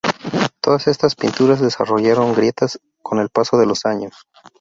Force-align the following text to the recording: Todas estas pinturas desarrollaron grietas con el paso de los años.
Todas 0.61 0.87
estas 0.87 1.13
pinturas 1.15 1.61
desarrollaron 1.61 2.33
grietas 2.33 2.79
con 3.03 3.19
el 3.19 3.29
paso 3.29 3.57
de 3.59 3.67
los 3.67 3.85
años. 3.85 4.15